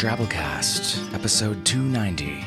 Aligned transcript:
Drabblecast, 0.00 1.12
episode 1.12 1.62
290. 1.66 2.42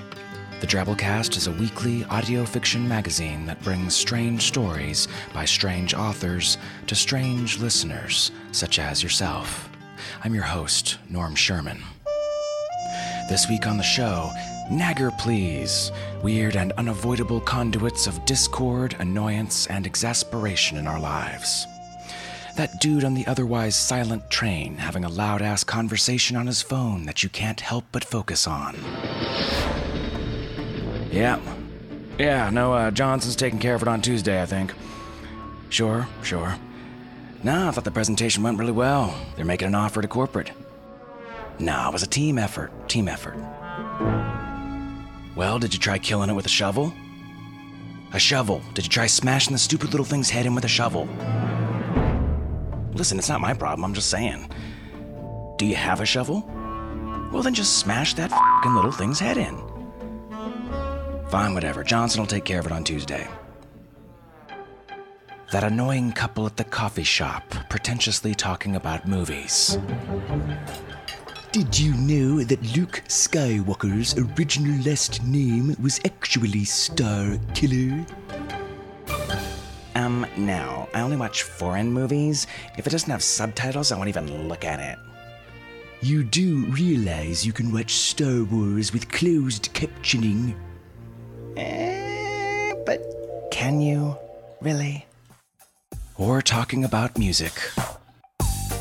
The 0.60 0.66
Drabblecast 0.66 1.38
is 1.38 1.46
a 1.46 1.52
weekly 1.52 2.04
audio 2.05 2.45
fiction 2.45 2.88
magazine 2.88 3.45
that 3.45 3.62
brings 3.62 3.95
strange 3.95 4.41
stories 4.41 5.07
by 5.36 5.45
strange 5.45 5.94
authors 5.94 6.58
to 6.88 6.95
strange 6.95 7.59
listeners, 7.59 8.31
such 8.52 8.80
as 8.80 9.04
yourself. 9.04 9.70
I'm 10.23 10.34
your 10.34 10.45
host, 10.45 10.98
Norm 11.12 11.36
Sherman. 11.36 11.84
This 13.30 13.48
week 13.48 13.67
on 13.67 13.77
the 13.77 13.84
show, 13.84 14.31
Nagger 14.72 15.12
Please, 15.20 15.91
weird 16.23 16.55
and 16.55 16.72
unavoidable 16.72 17.40
conduits 17.40 18.08
of 18.08 18.26
discord, 18.26 18.95
annoyance, 18.98 19.67
and 19.67 19.85
exasperation 19.85 20.80
in 20.80 20.88
our 20.88 20.99
lives. 20.99 21.67
That 22.55 22.80
dude 22.80 23.03
on 23.03 23.16
the 23.16 23.25
otherwise 23.25 23.75
silent 23.75 24.30
train 24.30 24.77
having 24.77 25.03
a 25.03 25.09
loud 25.09 25.41
ass 25.41 25.63
conversation 25.63 26.38
on 26.38 26.45
his 26.45 26.61
phone 26.61 27.05
that 27.05 27.23
you 27.23 27.30
can't 27.30 27.59
help 27.59 27.85
but 27.91 28.03
focus 28.05 28.45
on. 28.45 28.75
Yeah. 31.11 31.39
Yeah, 32.20 32.52
no, 32.52 32.73
uh, 32.73 32.91
Johnson's 32.91 33.35
taking 33.35 33.58
care 33.58 33.73
of 33.73 33.81
it 33.81 33.88
on 33.88 34.02
Tuesday, 34.02 34.39
I 34.39 34.45
think. 34.45 34.71
Sure, 35.70 36.08
sure. 36.21 36.55
Nah, 37.41 37.70
I 37.70 37.71
thought 37.71 37.85
the 37.85 37.91
presentation 37.91 38.44
went 38.44 38.59
really 38.59 38.72
well. 38.72 39.16
They're 39.35 39.45
making 39.45 39.70
an 39.70 39.75
offer 39.75 40.03
to 40.03 40.08
corporate. 40.08 40.52
Nah, 41.58 41.89
it 41.89 41.94
was 41.94 42.03
a 42.03 42.08
team 42.08 42.38
effort. 42.38 42.72
Team 42.88 43.08
effort. 43.08 43.35
Well, 45.35 45.58
did 45.58 45.73
you 45.73 45.80
try 45.80 45.97
killing 45.97 46.30
it 46.30 46.33
with 46.33 46.45
a 46.45 46.49
shovel? 46.49 46.94
A 48.13 48.20
shovel. 48.20 48.61
Did 48.75 48.85
you 48.85 48.91
try 48.91 49.08
smashing 49.08 49.53
the 49.53 49.59
stupid 49.59 49.89
little 49.89 50.06
thing's 50.06 50.30
head 50.30 50.45
in 50.45 50.53
with 50.53 50.66
a 50.66 50.67
shovel? 50.67 51.09
Listen, 52.94 53.17
it's 53.17 53.30
not 53.30 53.41
my 53.41 53.53
problem, 53.53 53.86
I'm 53.86 53.94
just 53.94 54.09
saying. 54.09 54.49
Do 55.58 55.66
you 55.66 55.75
have 55.75 56.02
a 56.02 56.05
shovel? 56.05 56.41
Well, 57.31 57.41
then 57.41 57.53
just 57.53 57.80
smash 57.80 58.13
that 58.16 58.31
fing 58.61 58.75
little 58.75 58.91
thing's 58.91 59.19
head 59.19 59.38
in. 59.38 59.58
Fine, 61.30 61.55
whatever. 61.55 61.83
Johnson 61.83 62.22
will 62.22 62.27
take 62.27 62.45
care 62.45 62.59
of 62.59 62.66
it 62.67 62.72
on 62.72 62.83
Tuesday. 62.83 63.27
That 65.52 65.63
annoying 65.63 66.11
couple 66.11 66.45
at 66.45 66.58
the 66.58 66.63
coffee 66.63 67.03
shop, 67.03 67.53
pretentiously 67.69 68.35
talking 68.35 68.75
about 68.75 69.07
movies. 69.07 69.78
Did 71.52 71.78
you 71.78 71.94
know 71.94 72.44
that 72.44 72.75
Luke 72.75 73.03
Skywalker's 73.07 74.17
original 74.17 74.83
last 74.83 75.23
name 75.23 75.75
was 75.80 76.00
actually 76.05 76.66
Star 76.66 77.38
Killer? 77.53 78.05
Um, 79.95 80.25
no. 80.38 80.89
I 80.94 81.02
only 81.02 81.17
watch 81.17 81.44
foreign 81.44 81.91
movies. 81.91 82.47
If 82.77 82.88
it 82.88 82.89
doesn't 82.89 83.09
have 83.09 83.23
subtitles, 83.23 83.91
I 83.91 83.97
won't 83.97 84.09
even 84.09 84.47
look 84.47 84.66
at 84.66 84.80
it. 84.80 84.97
You 86.02 86.23
do 86.23 86.66
realize 86.66 87.45
you 87.45 87.53
can 87.53 87.72
watch 87.72 87.94
Star 87.94 88.44
Wars 88.44 88.91
with 88.91 89.09
closed 89.09 89.73
captioning? 89.73 90.55
Eh, 91.55 92.73
but 92.85 93.02
can 93.52 93.80
you? 93.80 94.17
Really? 94.59 95.05
Or 96.17 96.41
talking 96.41 96.83
about 96.83 97.17
music. 97.17 97.53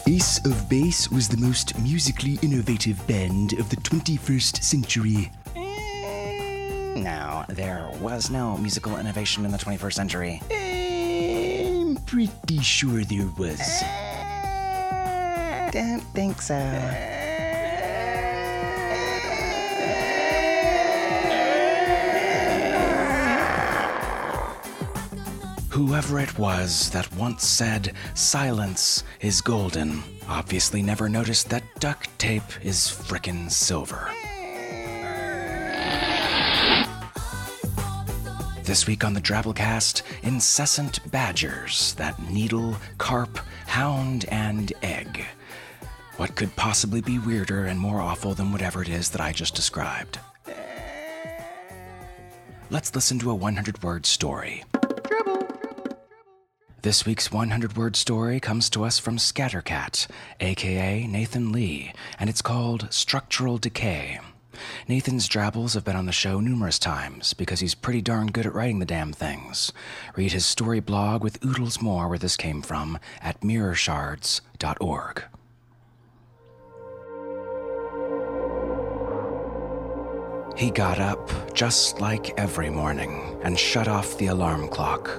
Ace 0.08 0.44
of 0.44 0.68
Base 0.68 1.10
was 1.10 1.28
the 1.28 1.36
most 1.36 1.78
musically 1.78 2.38
innovative 2.42 3.06
band 3.06 3.52
of 3.54 3.70
the 3.70 3.76
21st 3.76 4.62
century. 4.62 5.30
No, 6.96 7.44
there 7.48 7.88
was 8.00 8.30
no 8.30 8.56
musical 8.58 8.98
innovation 8.98 9.44
in 9.44 9.52
the 9.52 9.58
21st 9.58 9.92
century. 9.92 10.42
Pretty 12.12 12.60
sure 12.60 13.04
there 13.04 13.26
was. 13.38 13.82
Don't 15.72 16.02
think 16.12 16.42
so. 16.42 16.58
Whoever 25.70 26.18
it 26.18 26.38
was 26.38 26.90
that 26.90 27.10
once 27.16 27.46
said, 27.46 27.94
silence 28.12 29.04
is 29.22 29.40
golden, 29.40 30.02
obviously 30.28 30.82
never 30.82 31.08
noticed 31.08 31.48
that 31.48 31.62
duct 31.80 32.10
tape 32.18 32.42
is 32.62 32.88
frickin' 32.88 33.50
silver. 33.50 34.11
This 38.64 38.86
week 38.86 39.02
on 39.04 39.14
the 39.14 39.20
Drabblecast, 39.20 40.02
incessant 40.22 41.10
badgers 41.10 41.94
that 41.94 42.30
needle, 42.30 42.76
carp, 42.96 43.38
hound, 43.66 44.24
and 44.28 44.72
egg. 44.82 45.24
What 46.16 46.36
could 46.36 46.54
possibly 46.54 47.00
be 47.00 47.18
weirder 47.18 47.64
and 47.66 47.80
more 47.80 48.00
awful 48.00 48.34
than 48.34 48.52
whatever 48.52 48.80
it 48.80 48.88
is 48.88 49.10
that 49.10 49.20
I 49.20 49.32
just 49.32 49.56
described? 49.56 50.20
Let's 52.70 52.94
listen 52.94 53.18
to 53.18 53.32
a 53.32 53.34
100 53.34 53.82
word 53.82 54.06
story. 54.06 54.62
This 56.82 57.04
week's 57.04 57.32
100 57.32 57.76
word 57.76 57.96
story 57.96 58.38
comes 58.38 58.70
to 58.70 58.84
us 58.84 58.98
from 58.98 59.18
Scattercat, 59.18 60.06
aka 60.38 61.06
Nathan 61.08 61.50
Lee, 61.50 61.92
and 62.16 62.30
it's 62.30 62.42
called 62.42 62.86
Structural 62.90 63.58
Decay. 63.58 64.20
Nathan's 64.88 65.28
drabbles 65.28 65.74
have 65.74 65.84
been 65.84 65.96
on 65.96 66.06
the 66.06 66.12
show 66.12 66.40
numerous 66.40 66.78
times 66.78 67.34
because 67.34 67.60
he's 67.60 67.74
pretty 67.74 68.02
darn 68.02 68.28
good 68.28 68.46
at 68.46 68.54
writing 68.54 68.78
the 68.78 68.84
damn 68.84 69.12
things. 69.12 69.72
Read 70.16 70.32
his 70.32 70.46
story 70.46 70.80
blog 70.80 71.22
with 71.22 71.44
oodles 71.44 71.80
more 71.80 72.08
where 72.08 72.18
this 72.18 72.36
came 72.36 72.62
from 72.62 72.98
at 73.20 73.40
mirrorshards.org. 73.40 75.24
He 80.56 80.70
got 80.70 81.00
up 81.00 81.54
just 81.54 82.00
like 82.00 82.38
every 82.38 82.70
morning 82.70 83.40
and 83.42 83.58
shut 83.58 83.88
off 83.88 84.18
the 84.18 84.26
alarm 84.26 84.68
clock. 84.68 85.10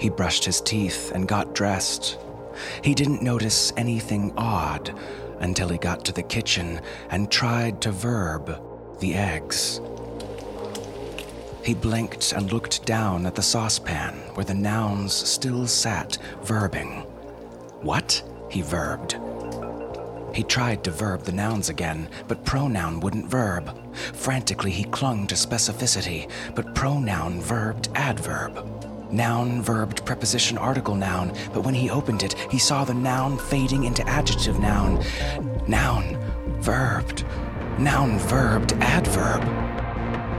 He 0.00 0.10
brushed 0.10 0.44
his 0.44 0.60
teeth 0.60 1.12
and 1.14 1.28
got 1.28 1.54
dressed. 1.54 2.18
He 2.82 2.94
didn't 2.94 3.22
notice 3.22 3.72
anything 3.76 4.32
odd 4.36 4.94
until 5.40 5.68
he 5.68 5.78
got 5.78 6.04
to 6.04 6.12
the 6.12 6.22
kitchen 6.22 6.80
and 7.10 7.30
tried 7.30 7.80
to 7.82 7.92
verb 7.92 8.60
the 9.00 9.14
eggs. 9.14 9.80
He 11.62 11.74
blinked 11.74 12.32
and 12.32 12.52
looked 12.52 12.86
down 12.86 13.26
at 13.26 13.34
the 13.34 13.42
saucepan 13.42 14.14
where 14.34 14.44
the 14.44 14.54
nouns 14.54 15.12
still 15.12 15.66
sat 15.66 16.18
verbing. 16.42 17.04
What? 17.82 18.22
He 18.48 18.62
verbed. 18.62 19.20
He 20.32 20.42
tried 20.42 20.84
to 20.84 20.90
verb 20.90 21.22
the 21.22 21.32
nouns 21.32 21.68
again, 21.68 22.08
but 22.28 22.44
pronoun 22.44 23.00
wouldn't 23.00 23.26
verb. 23.26 23.74
Frantically, 24.12 24.70
he 24.70 24.84
clung 24.84 25.26
to 25.28 25.34
specificity, 25.34 26.30
but 26.54 26.74
pronoun 26.74 27.40
verbed 27.40 27.88
adverb. 27.94 28.75
Noun 29.10 29.62
verbed 29.62 30.04
preposition 30.04 30.58
article 30.58 30.94
noun, 30.94 31.32
but 31.52 31.62
when 31.62 31.74
he 31.74 31.90
opened 31.90 32.22
it, 32.22 32.34
he 32.50 32.58
saw 32.58 32.84
the 32.84 32.94
noun 32.94 33.38
fading 33.38 33.84
into 33.84 34.06
adjective 34.08 34.58
noun. 34.58 35.02
Noun 35.68 36.18
verbed. 36.60 37.24
Noun 37.78 38.18
verbed 38.18 38.72
adverb. 38.80 39.42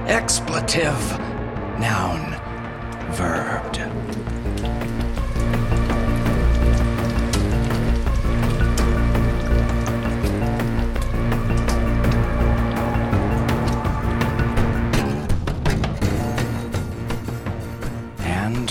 Expletive. 0.09 1.19
Noun 1.79 2.35
verbed. 3.11 3.96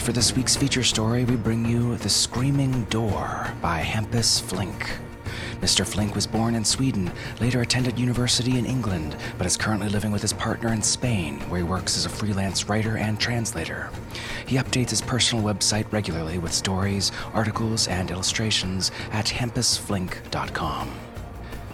For 0.06 0.12
this 0.12 0.37
week's 0.37 0.55
feature 0.55 0.85
story, 0.85 1.25
we 1.25 1.35
bring 1.35 1.67
you 1.67 1.97
The 1.97 2.08
Screaming 2.08 2.85
Door 2.85 3.50
by 3.61 3.81
Hampus 3.81 4.41
Flink. 4.41 4.88
Mr. 5.61 5.85
Flink 5.85 6.14
was 6.14 6.29
born 6.29 6.55
in 6.55 6.64
Sweden, 6.64 7.11
later 7.41 7.61
attended 7.62 7.99
university 7.99 8.56
in 8.56 8.67
England, 8.67 9.17
but 9.37 9.49
is 9.49 9.56
currently 9.56 9.88
living 9.88 10.12
with 10.12 10.23
his 10.23 10.32
partner 10.32 10.73
in 10.73 10.81
Spain, 10.81 11.41
where 11.50 11.58
he 11.58 11.67
works 11.67 11.97
as 11.97 12.06
a 12.06 12.08
freelance 12.08 12.69
writer 12.69 12.99
and 12.99 13.19
translator. 13.19 13.91
He 14.47 14.58
updates 14.58 14.91
his 14.91 15.03
personal 15.03 15.44
website 15.44 15.91
regularly 15.91 16.38
with 16.38 16.52
stories, 16.52 17.11
articles, 17.35 17.88
and 17.88 18.09
illustrations 18.12 18.93
at 19.11 19.26
hampusflink.com. 19.26 21.06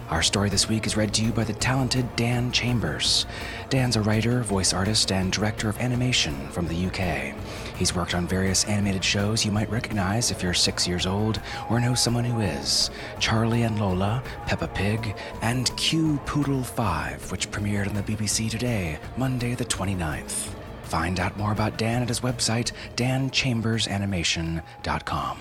Our 0.09 0.21
story 0.21 0.49
this 0.49 0.67
week 0.67 0.85
is 0.85 0.97
read 0.97 1.13
to 1.13 1.23
you 1.23 1.31
by 1.31 1.45
the 1.45 1.53
talented 1.53 2.13
Dan 2.17 2.51
Chambers. 2.51 3.25
Dan's 3.69 3.95
a 3.95 4.01
writer, 4.01 4.43
voice 4.43 4.73
artist, 4.73 5.13
and 5.13 5.31
director 5.31 5.69
of 5.69 5.79
animation 5.79 6.49
from 6.49 6.67
the 6.67 6.87
UK. 6.87 7.33
He's 7.77 7.95
worked 7.95 8.13
on 8.13 8.27
various 8.27 8.65
animated 8.65 9.01
shows 9.03 9.45
you 9.45 9.51
might 9.51 9.71
recognize 9.71 10.29
if 10.29 10.43
you're 10.43 10.53
six 10.53 10.85
years 10.87 11.05
old 11.05 11.39
or 11.69 11.79
know 11.79 11.95
someone 11.95 12.25
who 12.25 12.41
is 12.41 12.89
Charlie 13.19 13.63
and 13.63 13.79
Lola, 13.79 14.21
Peppa 14.45 14.67
Pig, 14.67 15.15
and 15.41 15.75
Q 15.77 16.19
Pootle 16.25 16.65
5, 16.65 17.31
which 17.31 17.49
premiered 17.49 17.87
on 17.87 17.95
the 17.95 18.03
BBC 18.03 18.49
today, 18.49 18.99
Monday 19.15 19.55
the 19.55 19.65
29th. 19.65 20.49
Find 20.83 21.17
out 21.19 21.37
more 21.37 21.53
about 21.53 21.77
Dan 21.77 22.01
at 22.01 22.09
his 22.09 22.19
website, 22.19 22.73
danchambersanimation.com. 22.97 25.37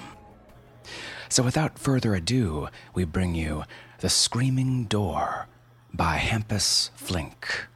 So 1.29 1.43
without 1.43 1.79
further 1.79 2.15
ado, 2.15 2.69
we 2.95 3.05
bring 3.05 3.35
you 3.35 3.65
The 4.03 4.11
Screaming 4.11 4.87
Door 4.87 5.47
by 5.95 6.17
Hampus 6.17 6.91
Flink. 6.97 7.69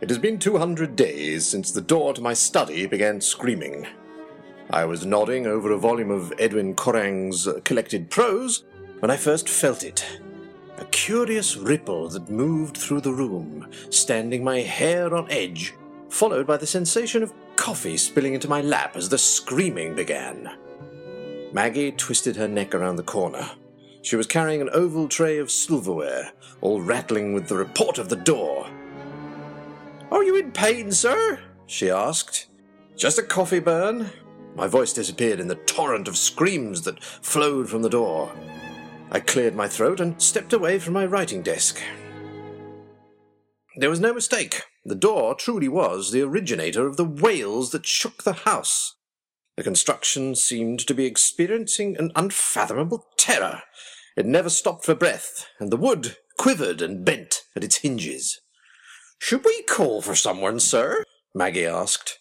It 0.00 0.08
has 0.08 0.18
been 0.18 0.38
200 0.38 0.94
days 0.94 1.44
since 1.44 1.72
the 1.72 1.80
door 1.80 2.14
to 2.14 2.22
my 2.22 2.32
study 2.32 2.86
began 2.86 3.20
screaming. 3.20 3.88
I 4.70 4.84
was 4.84 5.04
nodding 5.04 5.48
over 5.48 5.72
a 5.72 5.78
volume 5.78 6.12
of 6.12 6.32
Edwin 6.38 6.76
Corang's 6.76 7.48
collected 7.64 8.08
prose 8.08 8.62
when 9.00 9.10
I 9.10 9.16
first 9.16 9.48
felt 9.48 9.82
it. 9.82 10.20
A 10.84 10.86
curious 10.88 11.56
ripple 11.56 12.10
that 12.10 12.28
moved 12.28 12.76
through 12.76 13.00
the 13.00 13.12
room, 13.12 13.70
standing 13.88 14.44
my 14.44 14.60
hair 14.60 15.16
on 15.16 15.30
edge, 15.30 15.72
followed 16.10 16.46
by 16.46 16.58
the 16.58 16.66
sensation 16.66 17.22
of 17.22 17.32
coffee 17.56 17.96
spilling 17.96 18.34
into 18.34 18.50
my 18.50 18.60
lap 18.60 18.94
as 18.94 19.08
the 19.08 19.16
screaming 19.16 19.94
began. 19.94 20.50
Maggie 21.54 21.90
twisted 21.90 22.36
her 22.36 22.46
neck 22.46 22.74
around 22.74 22.96
the 22.96 23.02
corner. 23.02 23.50
She 24.02 24.16
was 24.16 24.26
carrying 24.26 24.60
an 24.60 24.68
oval 24.74 25.08
tray 25.08 25.38
of 25.38 25.50
silverware, 25.50 26.32
all 26.60 26.82
rattling 26.82 27.32
with 27.32 27.48
the 27.48 27.56
report 27.56 27.96
of 27.96 28.10
the 28.10 28.16
door. 28.16 28.68
Are 30.10 30.22
you 30.22 30.36
in 30.36 30.52
pain, 30.52 30.92
sir? 30.92 31.40
she 31.64 31.88
asked. 31.88 32.48
Just 32.94 33.18
a 33.18 33.22
coffee 33.22 33.58
burn. 33.58 34.10
My 34.54 34.66
voice 34.66 34.92
disappeared 34.92 35.40
in 35.40 35.48
the 35.48 35.54
torrent 35.54 36.08
of 36.08 36.18
screams 36.18 36.82
that 36.82 37.02
flowed 37.02 37.70
from 37.70 37.80
the 37.80 37.88
door. 37.88 38.30
I 39.10 39.20
cleared 39.20 39.54
my 39.54 39.68
throat 39.68 40.00
and 40.00 40.20
stepped 40.20 40.52
away 40.52 40.78
from 40.78 40.94
my 40.94 41.06
writing 41.06 41.42
desk. 41.42 41.80
There 43.76 43.90
was 43.90 44.00
no 44.00 44.14
mistake. 44.14 44.62
The 44.84 44.94
door 44.94 45.34
truly 45.34 45.68
was 45.68 46.10
the 46.10 46.22
originator 46.22 46.86
of 46.86 46.96
the 46.96 47.04
wails 47.04 47.70
that 47.70 47.86
shook 47.86 48.22
the 48.22 48.32
house. 48.32 48.96
The 49.56 49.62
construction 49.62 50.34
seemed 50.34 50.80
to 50.80 50.94
be 50.94 51.06
experiencing 51.06 51.96
an 51.96 52.12
unfathomable 52.14 53.06
terror. 53.16 53.62
It 54.16 54.26
never 54.26 54.50
stopped 54.50 54.84
for 54.84 54.94
breath, 54.94 55.46
and 55.58 55.70
the 55.70 55.76
wood 55.76 56.16
quivered 56.38 56.82
and 56.82 57.04
bent 57.04 57.42
at 57.56 57.64
its 57.64 57.78
hinges. 57.78 58.40
Should 59.18 59.44
we 59.44 59.62
call 59.62 60.02
for 60.02 60.14
someone, 60.14 60.60
sir? 60.60 61.04
Maggie 61.34 61.66
asked. 61.66 62.18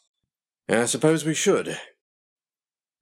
I 0.69 0.85
suppose 0.85 1.25
we 1.25 1.33
should. 1.33 1.77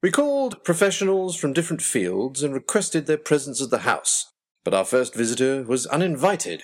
We 0.01 0.09
called 0.09 0.63
professionals 0.63 1.35
from 1.35 1.53
different 1.53 1.83
fields 1.83 2.41
and 2.41 2.55
requested 2.55 3.05
their 3.05 3.19
presence 3.19 3.61
at 3.61 3.69
the 3.69 3.79
house, 3.79 4.33
but 4.63 4.73
our 4.73 4.83
first 4.83 5.13
visitor 5.13 5.61
was 5.61 5.85
uninvited. 5.85 6.63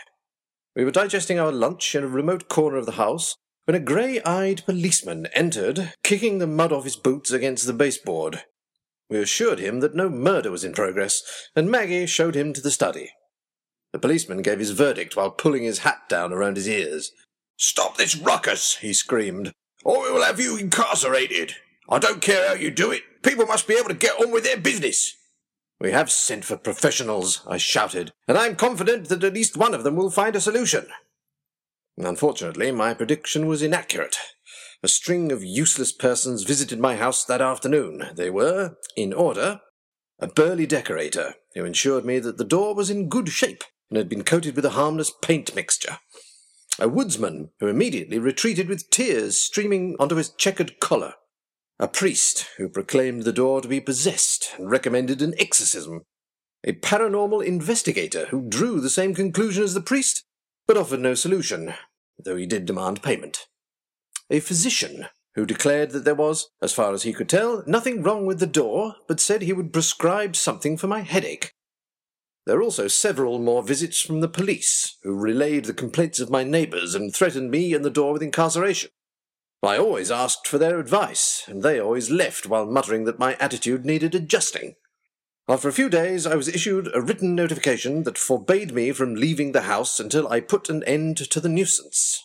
We 0.75 0.83
were 0.83 0.89
digesting 0.89 1.37
our 1.37 1.51
lunch 1.51 1.93
in 1.93 2.03
a 2.03 2.07
remote 2.07 2.49
corner 2.49 2.77
of 2.77 2.87
the 2.87 2.93
house 2.93 3.35
when 3.65 3.75
a 3.75 3.79
grey 3.79 4.21
eyed 4.23 4.63
policeman 4.65 5.27
entered, 5.33 5.93
kicking 6.03 6.39
the 6.39 6.47
mud 6.47 6.71
off 6.71 6.85
his 6.85 6.95
boots 6.95 7.29
against 7.29 7.67
the 7.67 7.73
baseboard. 7.73 8.43
We 9.07 9.19
assured 9.19 9.59
him 9.59 9.81
that 9.81 9.93
no 9.93 10.09
murder 10.09 10.49
was 10.49 10.63
in 10.63 10.73
progress, 10.73 11.21
and 11.55 11.69
Maggie 11.69 12.07
showed 12.07 12.33
him 12.33 12.53
to 12.53 12.61
the 12.61 12.71
study. 12.71 13.11
The 13.93 13.99
policeman 13.99 14.41
gave 14.41 14.57
his 14.57 14.71
verdict 14.71 15.15
while 15.15 15.29
pulling 15.29 15.63
his 15.63 15.79
hat 15.79 16.09
down 16.09 16.33
around 16.33 16.57
his 16.57 16.67
ears. 16.67 17.11
Stop 17.55 17.97
this 17.97 18.15
ruckus, 18.15 18.77
he 18.77 18.93
screamed, 18.93 19.53
or 19.83 20.03
we 20.03 20.11
will 20.11 20.23
have 20.23 20.39
you 20.39 20.57
incarcerated. 20.57 21.53
I 21.89 21.99
don't 21.99 22.21
care 22.21 22.49
how 22.49 22.53
you 22.53 22.71
do 22.71 22.91
it. 22.91 23.03
People 23.23 23.45
must 23.45 23.67
be 23.67 23.75
able 23.75 23.89
to 23.89 23.95
get 23.95 24.19
on 24.19 24.31
with 24.31 24.43
their 24.43 24.57
business. 24.57 25.15
We 25.79 25.91
have 25.91 26.11
sent 26.11 26.43
for 26.43 26.57
professionals, 26.57 27.41
I 27.47 27.57
shouted, 27.57 28.11
and 28.27 28.37
I 28.37 28.47
am 28.47 28.55
confident 28.55 29.09
that 29.09 29.23
at 29.23 29.33
least 29.33 29.57
one 29.57 29.73
of 29.73 29.83
them 29.83 29.95
will 29.95 30.09
find 30.09 30.35
a 30.35 30.41
solution. 30.41 30.87
Unfortunately, 31.97 32.71
my 32.71 32.93
prediction 32.93 33.45
was 33.47 33.61
inaccurate. 33.61 34.17
A 34.83 34.87
string 34.87 35.31
of 35.31 35.43
useless 35.43 35.91
persons 35.91 36.43
visited 36.43 36.79
my 36.79 36.95
house 36.95 37.25
that 37.25 37.41
afternoon. 37.41 38.09
They 38.15 38.29
were, 38.29 38.77
in 38.95 39.13
order, 39.13 39.61
a 40.19 40.27
burly 40.27 40.65
decorator, 40.65 41.35
who 41.55 41.65
ensured 41.65 42.05
me 42.05 42.19
that 42.19 42.37
the 42.37 42.43
door 42.43 42.75
was 42.75 42.89
in 42.89 43.09
good 43.09 43.29
shape 43.29 43.63
and 43.89 43.97
had 43.97 44.09
been 44.09 44.23
coated 44.23 44.55
with 44.55 44.65
a 44.65 44.71
harmless 44.71 45.11
paint 45.21 45.55
mixture. 45.55 45.97
A 46.79 46.87
woodsman, 46.87 47.49
who 47.59 47.67
immediately 47.67 48.19
retreated 48.19 48.67
with 48.67 48.89
tears 48.89 49.39
streaming 49.39 49.95
onto 49.99 50.15
his 50.15 50.29
checkered 50.29 50.79
collar. 50.79 51.15
A 51.79 51.87
priest, 51.87 52.47
who 52.57 52.69
proclaimed 52.69 53.23
the 53.23 53.31
door 53.31 53.61
to 53.61 53.67
be 53.67 53.79
possessed 53.79 54.55
and 54.57 54.69
recommended 54.69 55.21
an 55.21 55.35
exorcism. 55.37 56.01
A 56.63 56.73
paranormal 56.73 57.45
investigator, 57.45 58.25
who 58.27 58.49
drew 58.49 58.81
the 58.81 58.89
same 58.89 59.13
conclusion 59.13 59.63
as 59.63 59.75
the 59.75 59.81
priest, 59.81 60.23
but 60.65 60.75
offered 60.75 61.01
no 61.01 61.13
solution, 61.13 61.75
though 62.17 62.35
he 62.35 62.47
did 62.47 62.65
demand 62.65 63.03
payment. 63.03 63.45
A 64.31 64.39
physician, 64.39 65.05
who 65.35 65.45
declared 65.45 65.91
that 65.91 66.03
there 66.03 66.15
was, 66.15 66.49
as 66.63 66.73
far 66.73 66.93
as 66.93 67.03
he 67.03 67.13
could 67.13 67.29
tell, 67.29 67.63
nothing 67.67 68.01
wrong 68.01 68.25
with 68.25 68.39
the 68.39 68.47
door, 68.47 68.95
but 69.07 69.19
said 69.19 69.43
he 69.43 69.53
would 69.53 69.71
prescribe 69.71 70.35
something 70.35 70.77
for 70.77 70.87
my 70.87 71.01
headache. 71.01 71.53
There 72.47 72.57
were 72.57 72.63
also 72.63 72.87
several 72.87 73.37
more 73.37 73.61
visits 73.61 74.01
from 74.01 74.21
the 74.21 74.27
police, 74.27 74.97
who 75.03 75.13
relayed 75.13 75.65
the 75.65 75.73
complaints 75.73 76.19
of 76.19 76.31
my 76.31 76.43
neighbours 76.43 76.95
and 76.95 77.13
threatened 77.13 77.51
me 77.51 77.75
and 77.75 77.85
the 77.85 77.91
door 77.91 78.13
with 78.13 78.23
incarceration. 78.23 78.89
I 79.63 79.77
always 79.77 80.11
asked 80.11 80.47
for 80.47 80.57
their 80.57 80.79
advice, 80.79 81.43
and 81.47 81.63
they 81.63 81.79
always 81.79 82.11
left 82.11 82.45
while 82.45 82.65
muttering 82.65 83.05
that 83.05 83.19
my 83.19 83.35
attitude 83.35 83.85
needed 83.85 84.13
adjusting. 84.13 84.75
After 85.49 85.67
a 85.67 85.73
few 85.73 85.89
days, 85.89 86.27
I 86.27 86.35
was 86.35 86.47
issued 86.47 86.89
a 86.93 87.01
written 87.01 87.33
notification 87.33 88.03
that 88.03 88.17
forbade 88.17 88.73
me 88.73 88.91
from 88.91 89.15
leaving 89.15 89.53
the 89.53 89.61
house 89.61 89.99
until 89.99 90.27
I 90.27 90.41
put 90.41 90.69
an 90.69 90.83
end 90.83 91.17
to 91.17 91.39
the 91.39 91.49
nuisance. 91.49 92.21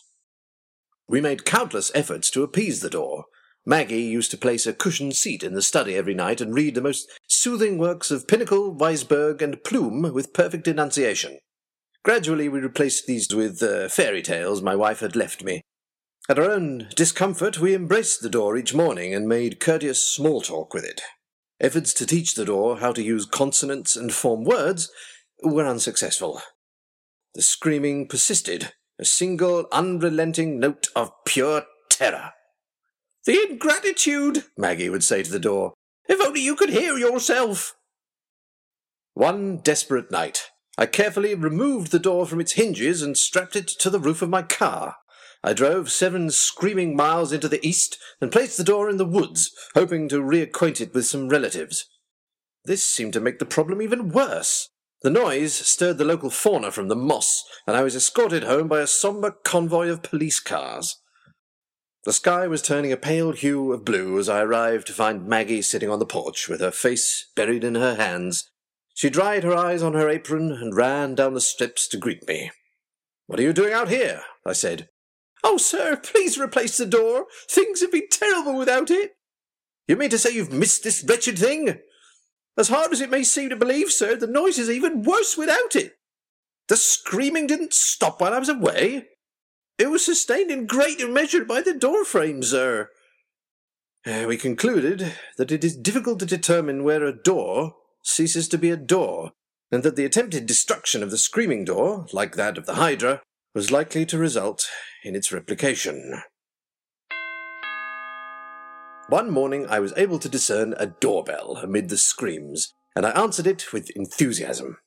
We 1.07 1.21
made 1.21 1.45
countless 1.45 1.91
efforts 1.95 2.29
to 2.31 2.43
appease 2.43 2.81
the 2.81 2.89
door. 2.89 3.25
Maggie 3.65 4.01
used 4.01 4.29
to 4.31 4.37
place 4.37 4.67
a 4.67 4.73
cushioned 4.73 5.15
seat 5.15 5.41
in 5.41 5.53
the 5.53 5.61
study 5.61 5.95
every 5.95 6.13
night 6.13 6.41
and 6.41 6.53
read 6.53 6.75
the 6.75 6.81
most 6.81 7.09
soothing 7.27 7.77
works 7.77 8.11
of 8.11 8.27
Pinnacle, 8.27 8.75
Weisberg, 8.75 9.41
and 9.41 9.63
Plume 9.63 10.13
with 10.13 10.33
perfect 10.33 10.67
enunciation. 10.67 11.39
Gradually, 12.03 12.49
we 12.49 12.59
replaced 12.59 13.07
these 13.07 13.33
with 13.33 13.63
uh, 13.63 13.87
fairy 13.87 14.21
tales 14.21 14.61
my 14.61 14.75
wife 14.75 14.99
had 14.99 15.15
left 15.15 15.43
me. 15.43 15.61
At 16.29 16.39
our 16.39 16.49
own 16.49 16.87
discomfort, 16.95 17.59
we 17.59 17.75
embraced 17.75 18.21
the 18.21 18.29
door 18.29 18.55
each 18.55 18.73
morning 18.73 19.13
and 19.13 19.27
made 19.27 19.59
courteous 19.59 20.01
small 20.01 20.39
talk 20.39 20.73
with 20.73 20.85
it. 20.85 21.01
Efforts 21.59 21.93
to 21.95 22.05
teach 22.05 22.35
the 22.35 22.45
door 22.45 22.77
how 22.77 22.93
to 22.93 23.03
use 23.03 23.25
consonants 23.25 23.97
and 23.97 24.13
form 24.13 24.45
words 24.45 24.89
were 25.43 25.65
unsuccessful. 25.65 26.41
The 27.35 27.41
screaming 27.41 28.07
persisted, 28.07 28.71
a 28.97 29.03
single 29.03 29.67
unrelenting 29.73 30.59
note 30.59 30.87
of 30.95 31.11
pure 31.25 31.63
terror. 31.89 32.31
The 33.25 33.45
ingratitude, 33.49 34.45
Maggie 34.57 34.89
would 34.89 35.03
say 35.03 35.23
to 35.23 35.31
the 35.31 35.39
door. 35.39 35.73
If 36.07 36.21
only 36.21 36.41
you 36.41 36.55
could 36.55 36.69
hear 36.69 36.97
yourself. 36.97 37.75
One 39.13 39.57
desperate 39.57 40.09
night, 40.09 40.51
I 40.77 40.85
carefully 40.85 41.35
removed 41.35 41.91
the 41.91 41.99
door 41.99 42.25
from 42.25 42.39
its 42.39 42.53
hinges 42.53 43.01
and 43.01 43.17
strapped 43.17 43.55
it 43.57 43.67
to 43.67 43.89
the 43.89 43.99
roof 43.99 44.21
of 44.21 44.29
my 44.29 44.41
car. 44.41 44.95
I 45.43 45.53
drove 45.53 45.91
seven 45.91 46.29
screaming 46.29 46.95
miles 46.95 47.33
into 47.33 47.49
the 47.49 47.65
east 47.67 47.97
and 48.21 48.31
placed 48.31 48.57
the 48.57 48.63
door 48.63 48.89
in 48.89 48.97
the 48.97 49.05
woods, 49.05 49.51
hoping 49.75 50.07
to 50.09 50.21
reacquaint 50.21 50.79
it 50.79 50.93
with 50.93 51.05
some 51.05 51.27
relatives. 51.27 51.85
This 52.63 52.83
seemed 52.83 53.11
to 53.13 53.19
make 53.19 53.39
the 53.39 53.45
problem 53.45 53.81
even 53.81 54.09
worse. 54.09 54.69
The 55.01 55.09
noise 55.09 55.53
stirred 55.53 55.97
the 55.97 56.05
local 56.05 56.29
fauna 56.29 56.71
from 56.71 56.87
the 56.87 56.95
moss, 56.95 57.43
and 57.67 57.75
I 57.75 57.83
was 57.83 57.93
escorted 57.93 58.45
home 58.45 58.69
by 58.69 58.79
a 58.79 58.87
sombre 58.87 59.33
convoy 59.43 59.89
of 59.89 60.01
police 60.01 60.39
cars. 60.39 61.01
The 62.05 62.13
sky 62.13 62.47
was 62.47 62.61
turning 62.61 62.93
a 62.93 62.97
pale 62.97 63.31
hue 63.31 63.73
of 63.73 63.83
blue 63.83 64.17
as 64.17 64.29
I 64.29 64.41
arrived 64.41 64.87
to 64.87 64.93
find 64.93 65.27
Maggie 65.27 65.61
sitting 65.61 65.89
on 65.89 65.99
the 65.99 66.05
porch 66.05 66.47
with 66.47 66.61
her 66.61 66.71
face 66.71 67.29
buried 67.35 67.65
in 67.65 67.75
her 67.75 67.95
hands. 67.95 68.49
She 68.93 69.09
dried 69.09 69.43
her 69.43 69.53
eyes 69.53 69.83
on 69.83 69.93
her 69.93 70.07
apron 70.07 70.51
and 70.51 70.75
ran 70.75 71.15
down 71.15 71.33
the 71.33 71.41
steps 71.41 71.87
to 71.89 71.97
greet 71.97 72.25
me. 72.27 72.51
What 73.25 73.39
are 73.39 73.43
you 73.43 73.53
doing 73.53 73.73
out 73.73 73.89
here? 73.89 74.21
I 74.45 74.53
said. 74.53 74.87
Oh, 75.43 75.57
sir, 75.57 75.97
please 75.97 76.39
replace 76.39 76.77
the 76.77 76.85
door. 76.85 77.25
Things 77.49 77.81
have 77.81 77.91
been 77.91 78.07
terrible 78.09 78.57
without 78.57 78.89
it. 78.89 79.15
You 79.87 79.97
mean 79.97 80.09
to 80.11 80.17
say 80.17 80.31
you've 80.31 80.53
missed 80.53 80.83
this 80.83 81.03
wretched 81.07 81.37
thing? 81.37 81.79
As 82.57 82.69
hard 82.69 82.93
as 82.93 83.01
it 83.01 83.09
may 83.09 83.23
seem 83.23 83.49
to 83.49 83.55
believe, 83.55 83.91
sir, 83.91 84.15
the 84.15 84.27
noise 84.27 84.57
is 84.57 84.69
even 84.69 85.03
worse 85.03 85.37
without 85.37 85.75
it. 85.75 85.93
The 86.69 86.77
screaming 86.77 87.47
didn't 87.47 87.73
stop 87.73 88.21
while 88.21 88.33
I 88.33 88.39
was 88.39 88.49
away. 88.49 89.07
It 89.77 89.89
was 89.89 90.05
sustained 90.05 90.51
in 90.51 90.67
great 90.67 91.07
measure 91.09 91.43
by 91.43 91.61
the 91.61 91.73
door 91.73 92.05
frame, 92.05 92.43
sir. 92.43 92.89
Uh, 94.05 94.25
we 94.27 94.37
concluded 94.37 95.13
that 95.37 95.51
it 95.51 95.63
is 95.63 95.75
difficult 95.75 96.19
to 96.19 96.25
determine 96.25 96.83
where 96.83 97.03
a 97.03 97.15
door 97.15 97.75
ceases 98.03 98.47
to 98.49 98.57
be 98.57 98.69
a 98.69 98.77
door, 98.77 99.31
and 99.71 99.81
that 99.83 99.95
the 99.95 100.05
attempted 100.05 100.45
destruction 100.45 101.01
of 101.01 101.09
the 101.09 101.17
screaming 101.17 101.65
door, 101.65 102.05
like 102.13 102.35
that 102.35 102.57
of 102.57 102.65
the 102.65 102.75
Hydra, 102.75 103.21
was 103.55 103.71
likely 103.71 104.05
to 104.05 104.17
result 104.17 104.67
in 105.03 105.15
its 105.15 105.31
replication. 105.31 106.21
One 109.09 109.29
morning 109.29 109.67
I 109.69 109.79
was 109.79 109.93
able 109.97 110.17
to 110.19 110.29
discern 110.29 110.73
a 110.77 110.87
doorbell 110.87 111.57
amid 111.61 111.89
the 111.89 111.97
screams, 111.97 112.73
and 112.95 113.05
I 113.05 113.11
answered 113.11 113.47
it 113.47 113.73
with 113.73 113.89
enthusiasm. 113.91 114.77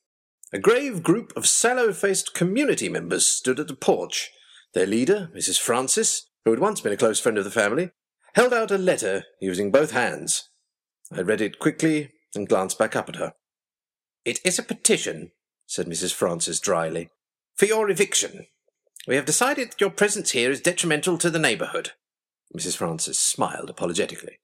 A 0.51 0.59
grave 0.59 1.03
group 1.03 1.33
of 1.35 1.47
sallow 1.47 1.93
faced 1.93 2.33
community 2.33 2.89
members 2.89 3.27
stood 3.27 3.59
at 3.59 3.67
the 3.67 3.75
porch. 3.75 4.31
Their 4.73 4.87
leader, 4.87 5.29
Mrs. 5.35 5.59
Francis, 5.59 6.29
who 6.45 6.51
had 6.51 6.59
once 6.59 6.81
been 6.81 6.93
a 6.93 6.97
close 6.97 7.19
friend 7.19 7.37
of 7.37 7.43
the 7.43 7.51
family, 7.51 7.91
held 8.33 8.53
out 8.53 8.71
a 8.71 8.77
letter 8.77 9.23
using 9.41 9.71
both 9.71 9.91
hands. 9.91 10.49
I 11.11 11.21
read 11.21 11.41
it 11.41 11.59
quickly 11.59 12.11
and 12.33 12.47
glanced 12.47 12.79
back 12.79 12.95
up 12.95 13.09
at 13.09 13.17
her. 13.17 13.33
It 14.25 14.39
is 14.43 14.57
a 14.59 14.63
petition, 14.63 15.31
said 15.65 15.87
Mrs. 15.87 16.13
Francis 16.13 16.59
dryly, 16.59 17.09
for 17.55 17.65
your 17.65 17.89
eviction. 17.89 18.47
We 19.07 19.15
have 19.15 19.25
decided 19.25 19.71
that 19.71 19.81
your 19.81 19.89
presence 19.89 20.31
here 20.31 20.51
is 20.51 20.59
detrimental 20.59 21.17
to 21.19 21.29
the 21.29 21.39
neighbourhood. 21.39 21.91
Mrs. 22.55 22.75
Francis 22.75 23.17
smiled 23.17 23.69
apologetically. 23.69 24.39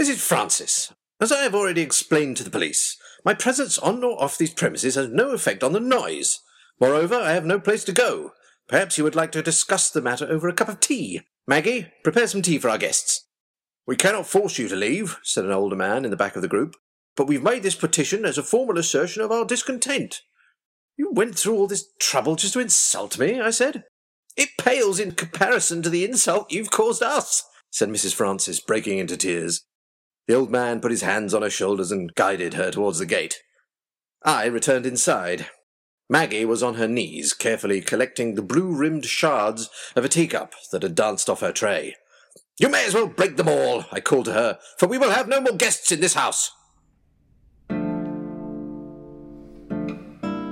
Mrs. 0.00 0.18
Francis, 0.18 0.92
as 1.20 1.32
I 1.32 1.42
have 1.42 1.54
already 1.54 1.80
explained 1.82 2.36
to 2.36 2.44
the 2.44 2.50
police, 2.50 2.96
my 3.24 3.34
presence 3.34 3.76
on 3.76 4.04
or 4.04 4.22
off 4.22 4.38
these 4.38 4.54
premises 4.54 4.94
has 4.94 5.08
no 5.08 5.30
effect 5.30 5.64
on 5.64 5.72
the 5.72 5.80
noise. 5.80 6.38
Moreover, 6.80 7.16
I 7.16 7.32
have 7.32 7.44
no 7.44 7.58
place 7.58 7.82
to 7.84 7.92
go. 7.92 8.32
Perhaps 8.68 8.98
you 8.98 9.04
would 9.04 9.16
like 9.16 9.32
to 9.32 9.42
discuss 9.42 9.90
the 9.90 10.00
matter 10.00 10.26
over 10.26 10.46
a 10.46 10.52
cup 10.52 10.68
of 10.68 10.78
tea. 10.78 11.22
Maggie, 11.48 11.88
prepare 12.04 12.28
some 12.28 12.42
tea 12.42 12.58
for 12.58 12.68
our 12.68 12.78
guests. 12.78 13.26
We 13.84 13.96
cannot 13.96 14.28
force 14.28 14.58
you 14.58 14.68
to 14.68 14.76
leave, 14.76 15.18
said 15.24 15.44
an 15.44 15.50
older 15.50 15.74
man 15.74 16.04
in 16.04 16.12
the 16.12 16.16
back 16.16 16.36
of 16.36 16.42
the 16.42 16.48
group, 16.48 16.76
but 17.16 17.26
we've 17.26 17.42
made 17.42 17.64
this 17.64 17.74
petition 17.74 18.24
as 18.24 18.38
a 18.38 18.44
formal 18.44 18.78
assertion 18.78 19.22
of 19.22 19.32
our 19.32 19.44
discontent. 19.44 20.22
You 20.98 21.12
went 21.12 21.38
through 21.38 21.54
all 21.54 21.68
this 21.68 21.86
trouble 22.00 22.34
just 22.34 22.54
to 22.54 22.60
insult 22.60 23.18
me, 23.18 23.40
I 23.40 23.50
said. 23.50 23.84
It 24.36 24.50
pales 24.58 24.98
in 24.98 25.12
comparison 25.12 25.80
to 25.82 25.88
the 25.88 26.04
insult 26.04 26.52
you've 26.52 26.70
caused 26.70 27.02
us, 27.02 27.44
said 27.70 27.88
Mrs. 27.88 28.14
Francis, 28.14 28.60
breaking 28.60 28.98
into 28.98 29.16
tears. 29.16 29.64
The 30.26 30.34
old 30.34 30.50
man 30.50 30.80
put 30.80 30.90
his 30.90 31.02
hands 31.02 31.32
on 31.32 31.42
her 31.42 31.50
shoulders 31.50 31.92
and 31.92 32.14
guided 32.14 32.54
her 32.54 32.70
towards 32.70 32.98
the 32.98 33.06
gate. 33.06 33.42
I 34.24 34.46
returned 34.46 34.86
inside. 34.86 35.46
Maggie 36.10 36.44
was 36.44 36.62
on 36.62 36.74
her 36.74 36.88
knees, 36.88 37.32
carefully 37.32 37.80
collecting 37.80 38.34
the 38.34 38.42
blue-rimmed 38.42 39.06
shards 39.06 39.70
of 39.94 40.04
a 40.04 40.08
teacup 40.08 40.54
that 40.72 40.82
had 40.82 40.94
danced 40.94 41.30
off 41.30 41.40
her 41.40 41.52
tray. 41.52 41.94
You 42.58 42.68
may 42.68 42.86
as 42.86 42.94
well 42.94 43.06
break 43.06 43.36
them 43.36 43.48
all, 43.48 43.84
I 43.92 44.00
called 44.00 44.24
to 44.24 44.32
her, 44.32 44.58
for 44.78 44.88
we 44.88 44.98
will 44.98 45.10
have 45.10 45.28
no 45.28 45.40
more 45.40 45.52
guests 45.52 45.92
in 45.92 46.00
this 46.00 46.14
house. 46.14 46.50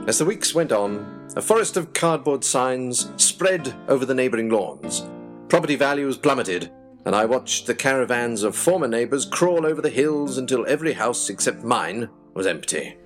As 0.06 0.18
the 0.18 0.24
weeks 0.24 0.54
went 0.54 0.70
on, 0.70 1.26
a 1.34 1.42
forest 1.42 1.76
of 1.76 1.92
cardboard 1.92 2.44
signs 2.44 3.10
spread 3.16 3.74
over 3.88 4.06
the 4.06 4.14
neighbouring 4.14 4.48
lawns. 4.48 5.04
Property 5.48 5.74
values 5.74 6.16
plummeted, 6.16 6.70
and 7.04 7.12
I 7.12 7.24
watched 7.24 7.66
the 7.66 7.74
caravans 7.74 8.44
of 8.44 8.54
former 8.54 8.86
neighbours 8.86 9.24
crawl 9.24 9.66
over 9.66 9.82
the 9.82 9.90
hills 9.90 10.38
until 10.38 10.64
every 10.68 10.92
house 10.92 11.28
except 11.28 11.64
mine 11.64 12.08
was 12.34 12.46
empty. 12.46 12.96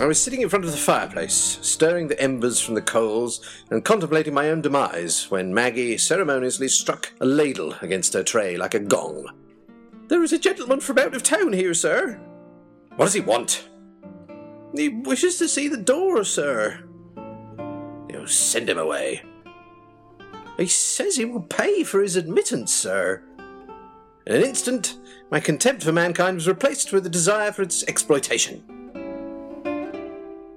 I 0.00 0.06
was 0.06 0.18
sitting 0.18 0.40
in 0.40 0.48
front 0.48 0.64
of 0.64 0.70
the 0.70 0.78
fireplace, 0.78 1.58
stirring 1.60 2.08
the 2.08 2.18
embers 2.18 2.58
from 2.58 2.74
the 2.74 2.80
coals 2.80 3.46
and 3.68 3.84
contemplating 3.84 4.32
my 4.32 4.48
own 4.48 4.62
demise 4.62 5.30
when 5.30 5.52
Maggie 5.52 5.98
ceremoniously 5.98 6.68
struck 6.68 7.12
a 7.20 7.26
ladle 7.26 7.74
against 7.82 8.14
her 8.14 8.22
tray 8.22 8.56
like 8.56 8.72
a 8.72 8.80
gong. 8.80 9.28
There 10.08 10.22
is 10.22 10.32
a 10.32 10.38
gentleman 10.38 10.80
from 10.80 10.98
out 10.98 11.14
of 11.14 11.22
town 11.22 11.52
here, 11.52 11.74
sir. 11.74 12.20
What 12.96 13.06
does 13.06 13.14
he 13.14 13.20
want? 13.20 13.68
He 14.74 14.88
wishes 14.88 15.38
to 15.38 15.48
see 15.48 15.68
the 15.68 15.76
door, 15.76 16.22
sir. 16.24 16.84
You 18.10 18.26
send 18.26 18.70
him 18.70 18.78
away. 18.78 19.22
He 20.56 20.66
says 20.66 21.16
he 21.16 21.24
will 21.24 21.42
pay 21.42 21.82
for 21.82 22.00
his 22.00 22.16
admittance, 22.16 22.72
sir. 22.72 23.22
In 24.26 24.36
an 24.36 24.42
instant, 24.42 24.98
my 25.30 25.40
contempt 25.40 25.82
for 25.82 25.92
mankind 25.92 26.36
was 26.36 26.48
replaced 26.48 26.92
with 26.92 27.06
a 27.06 27.10
desire 27.10 27.52
for 27.52 27.62
its 27.62 27.84
exploitation. 27.84 28.62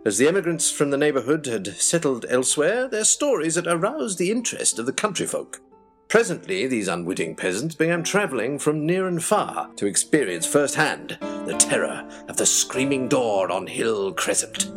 As 0.05 0.17
the 0.17 0.27
emigrants 0.27 0.71
from 0.71 0.91
the 0.91 0.97
neighbourhood 0.97 1.45
had 1.45 1.67
settled 1.67 2.25
elsewhere, 2.29 2.87
their 2.87 3.03
stories 3.03 3.55
had 3.55 3.67
aroused 3.67 4.17
the 4.17 4.31
interest 4.31 4.79
of 4.79 4.85
the 4.85 4.93
country 4.93 5.27
folk. 5.27 5.61
Presently, 6.09 6.65
these 6.65 6.87
unwitting 6.87 7.35
peasants 7.35 7.75
began 7.75 8.01
travelling 8.01 8.57
from 8.57 8.83
near 8.83 9.07
and 9.07 9.23
far 9.23 9.69
to 9.75 9.85
experience 9.85 10.47
firsthand 10.47 11.19
the 11.21 11.55
terror 11.59 12.03
of 12.27 12.35
the 12.35 12.47
screaming 12.47 13.07
door 13.07 13.51
on 13.51 13.67
Hill 13.67 14.11
Crescent. 14.13 14.71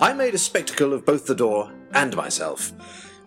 I 0.00 0.12
made 0.14 0.34
a 0.34 0.38
spectacle 0.38 0.92
of 0.92 1.06
both 1.06 1.26
the 1.26 1.34
door 1.36 1.72
and 1.92 2.16
myself. 2.16 2.72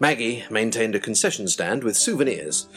Maggie 0.01 0.43
maintained 0.51 0.93
a 0.93 0.99
concession 0.99 1.47
stand 1.47 1.85
with 1.85 1.95
souvenirs, 1.95 2.67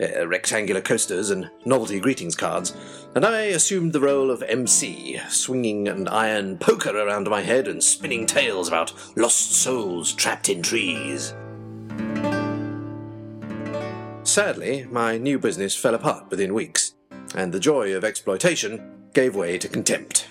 uh, 0.00 0.28
rectangular 0.28 0.80
coasters, 0.80 1.30
and 1.30 1.50
novelty 1.64 1.98
greetings 1.98 2.36
cards, 2.36 2.72
and 3.16 3.26
I 3.26 3.40
assumed 3.46 3.92
the 3.92 4.00
role 4.00 4.30
of 4.30 4.44
MC, 4.44 5.20
swinging 5.28 5.88
an 5.88 6.06
iron 6.06 6.56
poker 6.56 6.96
around 6.96 7.28
my 7.28 7.42
head 7.42 7.66
and 7.66 7.82
spinning 7.82 8.26
tales 8.26 8.68
about 8.68 8.92
lost 9.16 9.54
souls 9.54 10.12
trapped 10.12 10.48
in 10.48 10.62
trees. 10.62 11.34
Sadly, 14.30 14.86
my 14.88 15.18
new 15.18 15.40
business 15.40 15.74
fell 15.74 15.96
apart 15.96 16.30
within 16.30 16.54
weeks, 16.54 16.94
and 17.34 17.50
the 17.52 17.58
joy 17.58 17.92
of 17.96 18.04
exploitation 18.04 19.08
gave 19.12 19.34
way 19.34 19.58
to 19.58 19.68
contempt. 19.68 20.28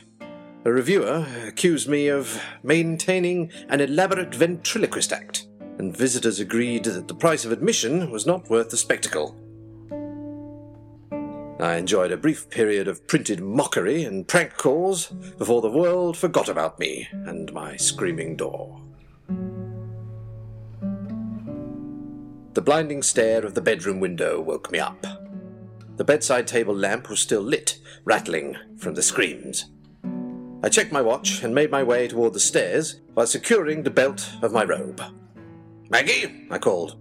A 0.64 0.72
reviewer 0.72 1.28
accused 1.46 1.90
me 1.90 2.08
of 2.08 2.42
maintaining 2.64 3.52
an 3.68 3.82
elaborate 3.82 4.34
ventriloquist 4.34 5.12
act, 5.12 5.48
and 5.80 5.96
visitors 5.96 6.40
agreed 6.40 6.86
that 6.86 7.10
the 7.10 7.14
price 7.14 7.44
of 7.44 7.52
admission 7.52 8.10
was 8.10 8.26
not 8.26 8.50
worth 8.50 8.70
the 8.70 8.78
spectacle. 8.78 9.36
I 11.60 11.76
enjoyed 11.76 12.14
a 12.14 12.18
brief 12.18 12.50
period 12.50 12.88
of 12.88 13.06
printed 13.06 13.42
mockery 13.42 14.06
and 14.06 14.26
prank 14.26 14.56
calls 14.56 15.08
before 15.08 15.60
the 15.60 15.70
world 15.70 16.16
forgot 16.16 16.48
about 16.48 16.80
me 16.80 17.10
and 17.12 17.52
my 17.52 17.76
screaming 17.76 18.38
door. 18.38 18.80
The 22.60 22.66
blinding 22.66 23.04
stare 23.04 23.46
of 23.46 23.54
the 23.54 23.62
bedroom 23.62 24.02
window 24.02 24.42
woke 24.42 24.70
me 24.70 24.80
up. 24.80 25.08
The 25.96 26.04
bedside 26.04 26.46
table 26.46 26.76
lamp 26.76 27.10
was 27.10 27.22
still 27.22 27.40
lit, 27.40 27.80
rattling 28.04 28.58
from 28.78 28.96
the 28.96 29.02
screams. 29.02 29.72
I 30.62 30.68
checked 30.68 30.92
my 30.92 31.02
watch 31.02 31.42
and 31.42 31.56
made 31.56 31.72
my 31.72 31.84
way 31.84 32.10
toward 32.10 32.34
the 32.34 32.40
stairs 32.42 33.00
while 33.14 33.28
securing 33.28 33.84
the 33.84 33.90
belt 33.90 34.30
of 34.42 34.52
my 34.52 34.66
robe. 34.66 35.02
Maggie, 35.90 36.48
I 36.52 36.58
called. 36.58 37.00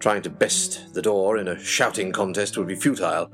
Trying 0.00 0.20
to 0.20 0.28
best 0.28 0.92
the 0.92 1.00
door 1.00 1.38
in 1.38 1.48
a 1.48 1.58
shouting 1.58 2.12
contest 2.12 2.58
would 2.58 2.68
be 2.68 2.74
futile. 2.74 3.30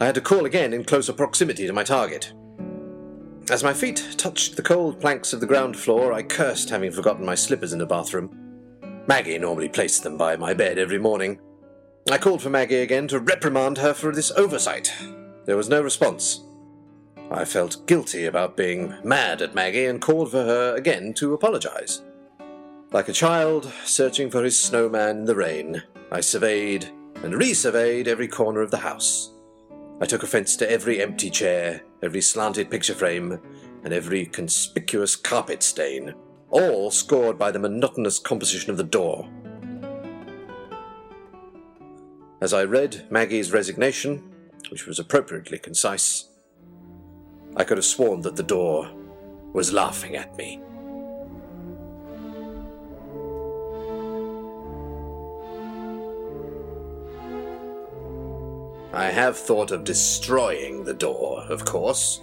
I 0.00 0.06
had 0.06 0.16
to 0.16 0.20
call 0.20 0.44
again 0.44 0.72
in 0.72 0.82
closer 0.82 1.12
proximity 1.12 1.68
to 1.68 1.72
my 1.72 1.84
target. 1.84 2.32
As 3.48 3.62
my 3.62 3.74
feet 3.74 4.16
touched 4.18 4.56
the 4.56 4.62
cold 4.62 5.00
planks 5.00 5.32
of 5.32 5.38
the 5.38 5.46
ground 5.46 5.76
floor, 5.76 6.12
I 6.12 6.24
cursed 6.24 6.68
having 6.68 6.90
forgotten 6.90 7.24
my 7.24 7.36
slippers 7.36 7.72
in 7.72 7.78
the 7.78 7.86
bathroom. 7.86 8.39
Maggie 9.10 9.38
normally 9.38 9.68
placed 9.68 10.04
them 10.04 10.16
by 10.16 10.36
my 10.36 10.54
bed 10.54 10.78
every 10.78 10.96
morning. 10.96 11.40
I 12.12 12.16
called 12.16 12.42
for 12.42 12.48
Maggie 12.48 12.76
again 12.76 13.08
to 13.08 13.18
reprimand 13.18 13.78
her 13.78 13.92
for 13.92 14.12
this 14.12 14.30
oversight. 14.30 14.94
There 15.46 15.56
was 15.56 15.68
no 15.68 15.82
response. 15.82 16.44
I 17.28 17.44
felt 17.44 17.88
guilty 17.88 18.26
about 18.26 18.56
being 18.56 18.94
mad 19.02 19.42
at 19.42 19.52
Maggie 19.52 19.86
and 19.86 20.00
called 20.00 20.30
for 20.30 20.44
her 20.44 20.76
again 20.76 21.12
to 21.14 21.34
apologize. 21.34 22.02
Like 22.92 23.08
a 23.08 23.12
child 23.12 23.72
searching 23.84 24.30
for 24.30 24.44
his 24.44 24.56
snowman 24.56 25.16
in 25.16 25.24
the 25.24 25.34
rain, 25.34 25.82
I 26.12 26.20
surveyed 26.20 26.84
and 27.16 27.34
resurveyed 27.34 28.06
every 28.06 28.28
corner 28.28 28.60
of 28.60 28.70
the 28.70 28.76
house. 28.76 29.32
I 30.00 30.06
took 30.06 30.22
offense 30.22 30.54
to 30.58 30.70
every 30.70 31.02
empty 31.02 31.30
chair, 31.30 31.82
every 32.00 32.20
slanted 32.20 32.70
picture 32.70 32.94
frame, 32.94 33.40
and 33.82 33.92
every 33.92 34.24
conspicuous 34.24 35.16
carpet 35.16 35.64
stain 35.64 36.14
all 36.50 36.90
scored 36.90 37.38
by 37.38 37.50
the 37.50 37.58
monotonous 37.58 38.18
composition 38.18 38.70
of 38.70 38.76
the 38.76 38.84
door. 38.84 39.28
As 42.40 42.52
I 42.52 42.64
read 42.64 43.06
Maggie's 43.10 43.52
resignation, 43.52 44.22
which 44.70 44.86
was 44.86 44.98
appropriately 44.98 45.58
concise, 45.58 46.28
I 47.56 47.64
could 47.64 47.78
have 47.78 47.84
sworn 47.84 48.22
that 48.22 48.36
the 48.36 48.42
door 48.42 48.90
was 49.52 49.72
laughing 49.72 50.16
at 50.16 50.36
me. 50.36 50.60
I 58.92 59.04
have 59.04 59.36
thought 59.36 59.70
of 59.70 59.84
destroying 59.84 60.84
the 60.84 60.94
door, 60.94 61.44
of 61.48 61.64
course. 61.64 62.20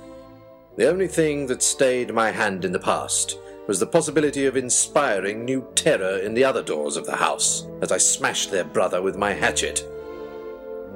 The 0.76 0.90
only 0.90 1.08
thing 1.08 1.48
that 1.48 1.64
stayed 1.64 2.14
my 2.14 2.32
hand 2.32 2.66
in 2.66 2.72
the 2.72 2.80
past 2.80 3.40
was 3.68 3.80
the 3.80 3.86
possibility 3.86 4.46
of 4.46 4.56
inspiring 4.56 5.44
new 5.44 5.68
terror 5.76 6.20
in 6.20 6.34
the 6.34 6.44
other 6.44 6.64
doors 6.64 6.96
of 6.96 7.06
the 7.06 7.18
house 7.18 7.68
as 7.82 7.92
I 7.92 7.98
smashed 7.98 8.50
their 8.50 8.64
brother 8.64 9.02
with 9.02 9.18
my 9.18 9.34
hatchet. 9.34 9.86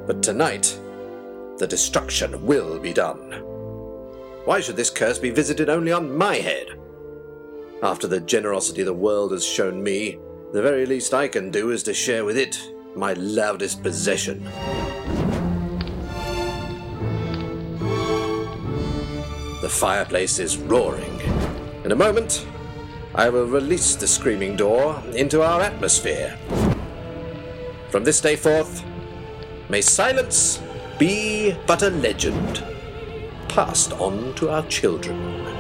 But 0.08 0.24
tonight, 0.24 0.80
the 1.58 1.68
destruction 1.68 2.46
will 2.46 2.80
be 2.80 2.94
done. 2.94 3.44
Why 4.46 4.62
should 4.62 4.78
this 4.78 4.90
curse 4.90 5.20
be 5.20 5.30
visited 5.30 5.70
only 5.70 5.92
on 5.92 6.18
my 6.18 6.36
head? 6.36 6.80
After 7.84 8.08
the 8.08 8.22
generosity 8.22 8.84
the 8.84 8.94
world 8.94 9.34
has 9.34 9.46
shown 9.46 9.84
me, 9.84 10.18
the 10.54 10.62
very 10.62 10.86
least 10.86 11.14
I 11.14 11.28
can 11.28 11.52
do 11.52 11.72
is 11.72 11.84
to 11.84 11.94
share 11.94 12.24
with 12.24 12.38
it 12.38 12.60
my 12.96 13.14
loudest 13.14 13.84
possession. 13.84 14.44
The 19.62 19.70
fireplace 19.70 20.40
is 20.40 20.58
roaring. 20.58 21.20
In 21.84 21.92
a 21.92 21.96
moment, 21.96 22.46
I 23.14 23.30
will 23.30 23.46
release 23.46 23.96
the 23.96 24.08
screaming 24.08 24.56
door 24.56 25.04
into 25.14 25.42
our 25.42 25.60
atmosphere. 25.62 26.38
From 27.90 28.06
this 28.06 28.22
day 28.22 28.38
forth, 28.38 28.86
may 29.68 29.82
silence 29.82 30.62
be 30.98 31.58
but 31.68 31.82
a 31.82 31.90
legend, 31.90 32.64
passed 33.50 33.92
on 33.94 34.34
to 34.36 34.50
our 34.50 34.66
children. 34.68 35.51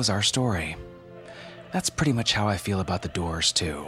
Was 0.00 0.08
our 0.08 0.22
story. 0.22 0.76
That's 1.74 1.90
pretty 1.90 2.14
much 2.14 2.32
how 2.32 2.48
I 2.48 2.56
feel 2.56 2.80
about 2.80 3.02
the 3.02 3.08
doors, 3.08 3.52
too. 3.52 3.84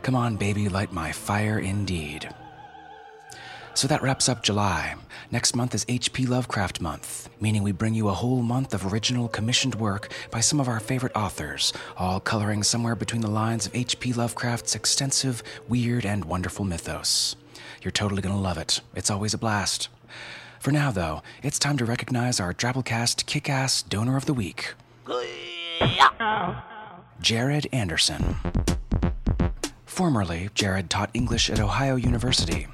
Come 0.00 0.14
on, 0.14 0.36
baby, 0.36 0.70
light 0.70 0.90
my 0.90 1.12
fire 1.12 1.58
indeed. 1.58 2.30
So 3.74 3.86
that 3.88 4.00
wraps 4.00 4.30
up 4.30 4.42
July. 4.42 4.94
Next 5.30 5.54
month 5.54 5.74
is 5.74 5.84
H.P. 5.86 6.24
Lovecraft 6.24 6.80
Month, 6.80 7.28
meaning 7.42 7.62
we 7.62 7.72
bring 7.72 7.92
you 7.92 8.08
a 8.08 8.14
whole 8.14 8.40
month 8.40 8.72
of 8.72 8.90
original 8.90 9.28
commissioned 9.28 9.74
work 9.74 10.10
by 10.30 10.40
some 10.40 10.60
of 10.60 10.66
our 10.66 10.80
favorite 10.80 11.14
authors, 11.14 11.74
all 11.98 12.20
coloring 12.20 12.62
somewhere 12.62 12.96
between 12.96 13.20
the 13.20 13.28
lines 13.28 13.66
of 13.66 13.76
H.P. 13.76 14.14
Lovecraft's 14.14 14.74
extensive, 14.74 15.42
weird, 15.68 16.06
and 16.06 16.24
wonderful 16.24 16.64
mythos. 16.64 17.36
You're 17.82 17.92
totally 17.92 18.22
gonna 18.22 18.40
love 18.40 18.56
it. 18.56 18.80
It's 18.94 19.10
always 19.10 19.34
a 19.34 19.38
blast. 19.38 19.90
For 20.58 20.72
now, 20.72 20.90
though, 20.90 21.22
it's 21.42 21.58
time 21.58 21.76
to 21.76 21.84
recognize 21.84 22.40
our 22.40 22.54
Drabblecast 22.54 23.26
kick 23.26 23.50
ass 23.50 23.82
donor 23.82 24.16
of 24.16 24.24
the 24.24 24.32
week 24.32 24.72
Jared 27.20 27.66
Anderson. 27.72 28.36
Formerly, 29.86 30.50
Jared 30.54 30.90
taught 30.90 31.10
English 31.14 31.48
at 31.48 31.60
Ohio 31.60 31.96
University. 31.96 32.66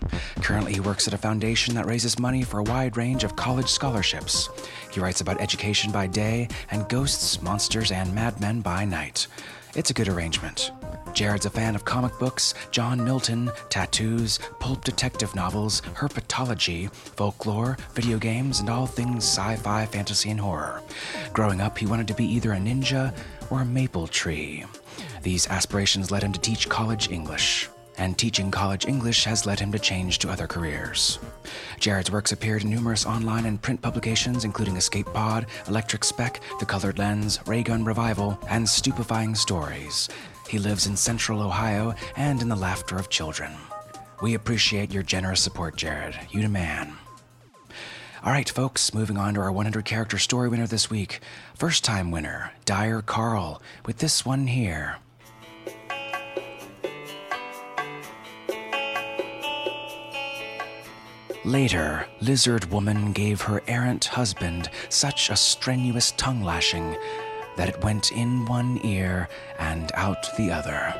Currently, 0.42 0.74
he 0.74 0.80
works 0.80 1.06
at 1.06 1.14
a 1.14 1.18
foundation 1.18 1.76
that 1.76 1.86
raises 1.86 2.18
money 2.18 2.42
for 2.42 2.58
a 2.58 2.64
wide 2.64 2.96
range 2.96 3.22
of 3.22 3.36
college 3.36 3.68
scholarships. 3.68 4.48
He 4.90 4.98
writes 4.98 5.20
about 5.20 5.40
education 5.40 5.92
by 5.92 6.08
day 6.08 6.48
and 6.72 6.88
ghosts, 6.88 7.40
monsters, 7.40 7.92
and 7.92 8.12
madmen 8.12 8.62
by 8.62 8.84
night. 8.84 9.28
It's 9.76 9.90
a 9.90 9.94
good 9.94 10.08
arrangement. 10.08 10.70
Jared's 11.14 11.46
a 11.46 11.50
fan 11.50 11.74
of 11.74 11.84
comic 11.84 12.16
books, 12.20 12.54
John 12.70 13.04
Milton, 13.04 13.50
tattoos, 13.70 14.38
pulp 14.60 14.84
detective 14.84 15.34
novels, 15.34 15.80
herpetology, 15.94 16.92
folklore, 16.92 17.76
video 17.92 18.18
games, 18.18 18.60
and 18.60 18.70
all 18.70 18.86
things 18.86 19.24
sci 19.24 19.56
fi, 19.56 19.84
fantasy, 19.86 20.30
and 20.30 20.38
horror. 20.38 20.80
Growing 21.32 21.60
up, 21.60 21.76
he 21.76 21.86
wanted 21.86 22.06
to 22.06 22.14
be 22.14 22.24
either 22.24 22.52
a 22.52 22.56
ninja 22.56 23.12
or 23.50 23.62
a 23.62 23.64
maple 23.64 24.06
tree. 24.06 24.64
These 25.22 25.48
aspirations 25.48 26.12
led 26.12 26.22
him 26.22 26.32
to 26.32 26.40
teach 26.40 26.68
college 26.68 27.10
English, 27.10 27.68
and 27.98 28.16
teaching 28.16 28.50
college 28.50 28.86
English 28.86 29.24
has 29.24 29.46
led 29.46 29.60
him 29.60 29.72
to 29.72 29.78
change 29.78 30.18
to 30.18 30.30
other 30.30 30.46
careers. 30.46 31.18
Jared's 31.78 32.10
works 32.10 32.32
appeared 32.32 32.62
in 32.62 32.70
numerous 32.70 33.06
online 33.06 33.46
and 33.46 33.60
print 33.60 33.80
publications, 33.82 34.44
including 34.44 34.76
Escape 34.76 35.06
Pod, 35.12 35.46
Electric 35.68 36.04
Spec, 36.04 36.40
The 36.60 36.66
Colored 36.66 36.98
Lens, 36.98 37.40
Raygun 37.46 37.84
Revival, 37.84 38.38
and 38.48 38.68
Stupefying 38.68 39.34
Stories. 39.34 40.08
He 40.48 40.58
lives 40.58 40.86
in 40.86 40.96
central 40.96 41.42
Ohio 41.42 41.94
and 42.16 42.40
in 42.42 42.48
the 42.48 42.56
laughter 42.56 42.96
of 42.96 43.08
children. 43.08 43.52
We 44.22 44.34
appreciate 44.34 44.92
your 44.92 45.02
generous 45.02 45.40
support, 45.40 45.76
Jared. 45.76 46.18
You 46.30 46.42
the 46.42 46.48
man. 46.48 46.96
All 48.24 48.32
right, 48.32 48.48
folks, 48.48 48.94
moving 48.94 49.18
on 49.18 49.34
to 49.34 49.40
our 49.40 49.52
100 49.52 49.84
character 49.84 50.18
story 50.18 50.48
winner 50.48 50.66
this 50.66 50.88
week. 50.88 51.20
First 51.54 51.84
time 51.84 52.10
winner, 52.10 52.52
Dyer 52.64 53.02
Carl, 53.02 53.60
with 53.84 53.98
this 53.98 54.24
one 54.24 54.46
here. 54.46 54.96
Later, 61.44 62.06
Lizard 62.22 62.70
Woman 62.70 63.12
gave 63.12 63.42
her 63.42 63.62
errant 63.68 64.06
husband 64.06 64.70
such 64.88 65.28
a 65.28 65.36
strenuous 65.36 66.12
tongue 66.12 66.42
lashing 66.42 66.96
that 67.56 67.68
it 67.68 67.84
went 67.84 68.12
in 68.12 68.46
one 68.46 68.80
ear 68.82 69.28
and 69.58 69.92
out 69.94 70.26
the 70.38 70.50
other. 70.50 70.94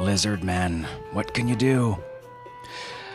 Lizard 0.00 0.42
Man, 0.42 0.88
what 1.12 1.34
can 1.34 1.46
you 1.46 1.54
do? 1.54 1.98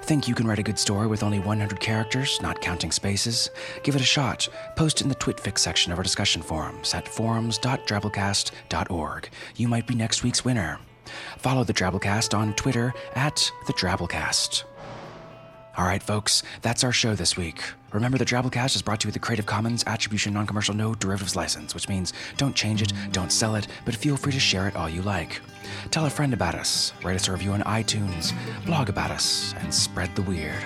Think 0.03 0.27
you 0.27 0.35
can 0.35 0.45
write 0.45 0.59
a 0.59 0.63
good 0.63 0.77
story 0.77 1.07
with 1.07 1.23
only 1.23 1.39
100 1.39 1.79
characters, 1.79 2.39
not 2.43 2.61
counting 2.61 2.91
spaces? 2.91 3.49
Give 3.81 3.95
it 3.95 4.01
a 4.01 4.05
shot. 4.05 4.47
Post 4.75 5.01
in 5.01 5.09
the 5.09 5.15
TwitFix 5.15 5.57
section 5.57 5.91
of 5.91 5.97
our 5.97 6.03
discussion 6.03 6.43
forums 6.43 6.93
at 6.93 7.07
forums.drabblecast.org. 7.07 9.29
You 9.55 9.67
might 9.67 9.87
be 9.87 9.95
next 9.95 10.21
week's 10.21 10.45
winner. 10.45 10.77
Follow 11.37 11.63
the 11.63 11.73
Drabblecast 11.73 12.37
on 12.37 12.53
Twitter 12.53 12.93
at 13.15 13.51
the 13.67 13.73
Drabblecast. 13.73 14.63
All 15.75 15.85
right, 15.85 16.03
folks, 16.03 16.43
that's 16.61 16.83
our 16.83 16.91
show 16.91 17.15
this 17.15 17.35
week. 17.35 17.63
Remember, 17.91 18.19
the 18.19 18.25
Drabblecast 18.25 18.75
is 18.75 18.83
brought 18.83 18.99
to 19.01 19.05
you 19.05 19.07
with 19.07 19.15
the 19.15 19.19
Creative 19.19 19.45
Commons 19.45 19.83
Attribution 19.87 20.33
Non 20.33 20.45
Commercial 20.45 20.75
No 20.75 20.93
Derivatives 20.93 21.35
License, 21.35 21.73
which 21.73 21.89
means 21.89 22.13
don't 22.37 22.55
change 22.55 22.83
it, 22.83 22.93
don't 23.11 23.31
sell 23.31 23.55
it, 23.55 23.67
but 23.83 23.95
feel 23.95 24.15
free 24.15 24.33
to 24.33 24.39
share 24.39 24.67
it 24.67 24.75
all 24.75 24.87
you 24.87 25.01
like. 25.01 25.41
Tell 25.89 26.05
a 26.05 26.11
friend 26.11 26.33
about 26.33 26.53
us, 26.53 26.93
write 27.03 27.15
us 27.15 27.27
a 27.27 27.31
review 27.31 27.53
on 27.53 27.61
iTunes, 27.61 28.33
blog 28.65 28.89
about 28.89 29.09
us, 29.09 29.55
and 29.59 29.73
spread 29.73 30.15
the 30.15 30.21
weird. 30.21 30.63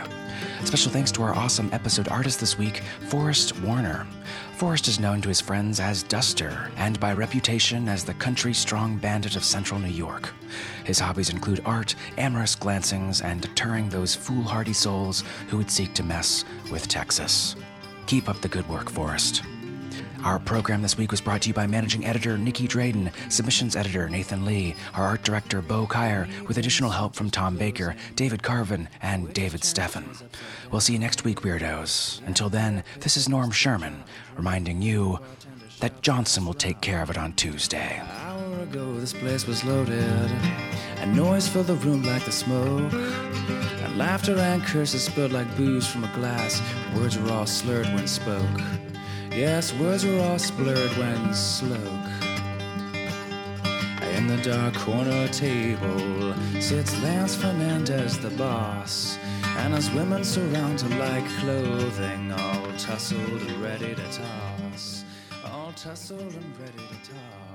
Special 0.64 0.92
thanks 0.92 1.12
to 1.14 1.24
our 1.24 1.34
awesome 1.34 1.70
episode 1.72 2.08
artist 2.10 2.40
this 2.40 2.58
week, 2.58 2.82
Forrest 3.08 3.60
Warner. 3.62 4.06
Forrest 4.56 4.88
is 4.88 5.00
known 5.00 5.22
to 5.22 5.30
his 5.30 5.40
friends 5.40 5.80
as 5.80 6.04
Duster, 6.04 6.72
and 6.78 7.00
by 7.00 7.14
reputation 7.14 7.88
as 7.88 8.04
the 8.04 8.14
country 8.16 8.54
strong 8.54 8.98
bandit 8.98 9.36
of 9.36 9.44
central 9.44 9.80
New 9.80 9.88
York. 9.88 10.34
His 10.84 11.00
hobbies 11.00 11.30
include 11.30 11.62
art, 11.66 11.96
amorous 12.18 12.56
glancings, 12.56 13.24
and 13.24 13.42
deterring 13.42 13.90
those 13.90 14.16
foolhardy 14.16 14.74
souls 14.74 15.24
who 15.48 15.58
would 15.58 15.72
seek 15.72 15.94
to 15.94 16.04
mess 16.04 16.44
with 16.72 16.88
Texas. 16.88 17.56
Keep 18.08 18.28
up 18.28 18.42
the 18.42 18.48
good 18.48 18.68
work, 18.68 18.90
Forrest. 18.90 19.44
Our 20.28 20.40
program 20.40 20.82
this 20.82 20.98
week 20.98 21.12
was 21.12 21.22
brought 21.22 21.44
to 21.44 21.48
you 21.48 21.54
by 21.54 21.68
managing 21.68 22.06
editor 22.06 22.38
Nicky 22.38 22.68
Drayden, 22.68 23.14
submissions 23.32 23.78
editor 23.78 24.10
Nathan 24.10 24.44
Lee, 24.44 24.76
our 24.94 25.06
art 25.06 25.24
director 25.24 25.62
Bo 25.62 25.88
Kaier, 25.88 26.28
with 26.50 26.58
additional 26.58 26.90
help 26.90 27.16
from 27.16 27.30
Tom 27.30 27.56
Baker, 27.56 27.96
David 28.18 28.44
Carvin, 28.44 28.90
and 29.02 29.34
David 29.34 29.62
Steffen. 29.62 30.04
We'll 30.70 30.82
see 30.82 30.92
you 30.92 31.00
next 31.00 31.24
week, 31.24 31.44
weirdos. 31.44 32.20
Until 32.28 32.50
then, 32.50 32.84
this 33.00 33.16
is 33.16 33.30
Norm 33.30 33.52
Sherman, 33.52 34.04
reminding 34.36 34.82
you 34.82 35.22
that 35.80 36.02
Johnson 36.02 36.46
will 36.46 36.54
take 36.54 36.82
care 36.82 37.02
of 37.02 37.10
it 37.10 37.18
on 37.18 37.32
Tuesday. 37.32 38.02
Ago, 38.62 39.00
this 39.00 39.14
place 39.14 39.48
was 39.48 39.64
loaded, 39.64 39.96
and 40.98 41.16
noise 41.16 41.48
filled 41.48 41.68
the 41.68 41.76
room 41.76 42.04
like 42.04 42.26
the 42.26 42.34
smoke. 42.34 42.92
And 42.92 43.98
laughter 43.98 44.38
and 44.38 44.62
curses 44.62 45.04
spilled 45.04 45.32
like 45.32 45.56
booze 45.56 45.88
from 45.88 46.04
a 46.04 46.14
glass. 46.14 46.62
Words 46.98 47.18
were 47.18 47.32
all 47.32 47.46
slurred 47.46 47.86
when 47.94 48.08
spoke. 48.08 48.44
Yes, 49.38 49.72
words 49.72 50.04
were 50.04 50.20
all 50.20 50.40
blurred 50.58 50.98
when 50.98 51.32
sloke. 51.32 51.80
In 54.16 54.26
the 54.26 54.40
dark 54.42 54.74
corner 54.74 55.28
table 55.28 56.34
sits 56.60 57.00
Lance 57.04 57.36
Fernandez, 57.36 58.18
the 58.18 58.32
boss. 58.32 59.20
And 59.60 59.76
his 59.76 59.92
women 59.92 60.24
surround 60.24 60.82
him 60.82 60.98
like 60.98 61.24
clothing, 61.40 62.32
all 62.32 62.66
tussled 62.80 63.42
and 63.44 63.62
ready 63.62 63.94
to 63.94 64.12
toss. 64.12 65.06
All 65.46 65.72
tussled 65.74 66.20
and 66.20 66.60
ready 66.60 66.88
to 66.88 67.12
toss. 67.12 67.47